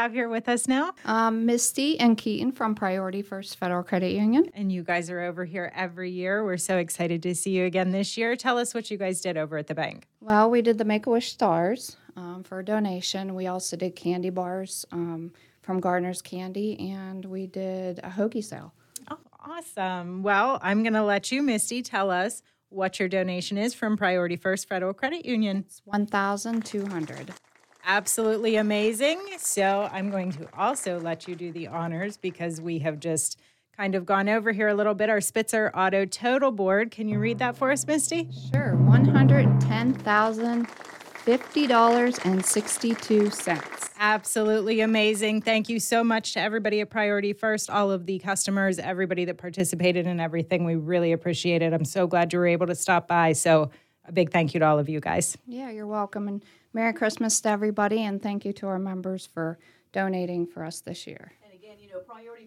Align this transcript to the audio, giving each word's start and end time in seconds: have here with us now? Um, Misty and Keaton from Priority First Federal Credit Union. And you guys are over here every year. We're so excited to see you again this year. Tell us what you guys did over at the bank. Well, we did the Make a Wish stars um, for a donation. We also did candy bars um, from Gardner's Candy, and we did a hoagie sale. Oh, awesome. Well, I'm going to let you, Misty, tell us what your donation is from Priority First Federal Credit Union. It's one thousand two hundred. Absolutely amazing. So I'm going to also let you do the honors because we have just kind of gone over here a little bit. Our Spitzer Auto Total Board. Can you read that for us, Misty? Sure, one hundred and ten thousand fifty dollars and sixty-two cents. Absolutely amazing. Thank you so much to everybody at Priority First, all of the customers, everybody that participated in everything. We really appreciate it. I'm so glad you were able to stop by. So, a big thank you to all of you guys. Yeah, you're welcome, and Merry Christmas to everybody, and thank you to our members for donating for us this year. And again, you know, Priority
have 0.00 0.14
here 0.14 0.30
with 0.30 0.48
us 0.48 0.66
now? 0.66 0.94
Um, 1.04 1.44
Misty 1.44 2.00
and 2.00 2.16
Keaton 2.16 2.52
from 2.52 2.74
Priority 2.74 3.20
First 3.20 3.56
Federal 3.56 3.82
Credit 3.82 4.12
Union. 4.12 4.50
And 4.54 4.72
you 4.72 4.82
guys 4.82 5.10
are 5.10 5.20
over 5.20 5.44
here 5.44 5.70
every 5.74 6.10
year. 6.10 6.42
We're 6.42 6.56
so 6.56 6.78
excited 6.78 7.22
to 7.24 7.34
see 7.34 7.50
you 7.50 7.66
again 7.66 7.90
this 7.90 8.16
year. 8.16 8.34
Tell 8.34 8.56
us 8.56 8.72
what 8.72 8.90
you 8.90 8.96
guys 8.96 9.20
did 9.20 9.36
over 9.36 9.58
at 9.58 9.66
the 9.66 9.74
bank. 9.74 10.06
Well, 10.20 10.48
we 10.48 10.62
did 10.62 10.78
the 10.78 10.86
Make 10.86 11.04
a 11.04 11.10
Wish 11.10 11.30
stars 11.30 11.98
um, 12.16 12.44
for 12.44 12.60
a 12.60 12.64
donation. 12.64 13.34
We 13.34 13.46
also 13.46 13.76
did 13.76 13.94
candy 13.94 14.30
bars 14.30 14.86
um, 14.90 15.32
from 15.60 15.80
Gardner's 15.80 16.22
Candy, 16.22 16.80
and 16.80 17.22
we 17.26 17.46
did 17.46 17.98
a 17.98 18.08
hoagie 18.08 18.42
sale. 18.42 18.72
Oh, 19.10 19.18
awesome. 19.46 20.22
Well, 20.22 20.60
I'm 20.62 20.82
going 20.82 20.94
to 20.94 21.04
let 21.04 21.30
you, 21.30 21.42
Misty, 21.42 21.82
tell 21.82 22.10
us 22.10 22.42
what 22.70 22.98
your 22.98 23.08
donation 23.10 23.58
is 23.58 23.74
from 23.74 23.98
Priority 23.98 24.36
First 24.36 24.66
Federal 24.66 24.94
Credit 24.94 25.26
Union. 25.26 25.58
It's 25.66 25.82
one 25.84 26.06
thousand 26.06 26.64
two 26.64 26.86
hundred. 26.86 27.34
Absolutely 27.84 28.56
amazing. 28.56 29.20
So 29.38 29.88
I'm 29.92 30.10
going 30.10 30.32
to 30.32 30.48
also 30.56 31.00
let 31.00 31.26
you 31.26 31.34
do 31.34 31.50
the 31.50 31.68
honors 31.68 32.16
because 32.16 32.60
we 32.60 32.78
have 32.80 33.00
just 33.00 33.38
kind 33.76 33.94
of 33.94 34.04
gone 34.04 34.28
over 34.28 34.52
here 34.52 34.68
a 34.68 34.74
little 34.74 34.94
bit. 34.94 35.08
Our 35.08 35.20
Spitzer 35.20 35.70
Auto 35.74 36.04
Total 36.04 36.50
Board. 36.50 36.90
Can 36.90 37.08
you 37.08 37.18
read 37.18 37.38
that 37.38 37.56
for 37.56 37.72
us, 37.72 37.86
Misty? 37.86 38.28
Sure, 38.52 38.76
one 38.76 39.04
hundred 39.06 39.46
and 39.46 39.60
ten 39.60 39.94
thousand 39.94 40.68
fifty 40.70 41.66
dollars 41.66 42.18
and 42.24 42.44
sixty-two 42.44 43.30
cents. 43.30 43.90
Absolutely 43.98 44.80
amazing. 44.80 45.42
Thank 45.42 45.68
you 45.68 45.78
so 45.78 46.02
much 46.02 46.32
to 46.34 46.40
everybody 46.40 46.80
at 46.80 46.90
Priority 46.90 47.32
First, 47.32 47.68
all 47.70 47.90
of 47.90 48.06
the 48.06 48.18
customers, 48.18 48.78
everybody 48.78 49.24
that 49.26 49.36
participated 49.36 50.06
in 50.06 50.20
everything. 50.20 50.64
We 50.64 50.74
really 50.74 51.12
appreciate 51.12 51.60
it. 51.62 51.72
I'm 51.72 51.84
so 51.84 52.06
glad 52.06 52.32
you 52.32 52.38
were 52.38 52.46
able 52.46 52.66
to 52.66 52.74
stop 52.74 53.08
by. 53.08 53.32
So, 53.32 53.70
a 54.06 54.12
big 54.12 54.30
thank 54.30 54.54
you 54.54 54.60
to 54.60 54.66
all 54.66 54.78
of 54.78 54.88
you 54.88 55.00
guys. 55.00 55.36
Yeah, 55.46 55.70
you're 55.70 55.86
welcome, 55.86 56.28
and 56.28 56.42
Merry 56.72 56.92
Christmas 56.92 57.40
to 57.42 57.48
everybody, 57.48 58.02
and 58.02 58.22
thank 58.22 58.44
you 58.44 58.52
to 58.54 58.66
our 58.66 58.78
members 58.78 59.26
for 59.26 59.58
donating 59.92 60.46
for 60.46 60.64
us 60.64 60.80
this 60.80 61.06
year. 61.06 61.32
And 61.44 61.52
again, 61.52 61.76
you 61.80 61.88
know, 61.88 62.00
Priority 62.00 62.46